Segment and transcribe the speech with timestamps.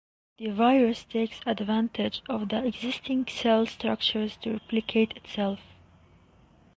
[0.39, 5.59] The virus takes advantage of the existing cell structures to replicate itself.